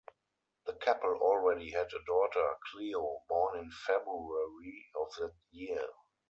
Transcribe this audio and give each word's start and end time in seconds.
The 0.65 0.73
couple 0.73 1.11
already 1.13 1.69
had 1.73 1.93
a 1.93 2.03
daughter, 2.07 2.55
Cleo, 2.71 3.21
born 3.29 3.59
in 3.59 3.69
February 3.69 4.87
of 4.95 5.13
that 5.19 5.35
year. 5.51 5.87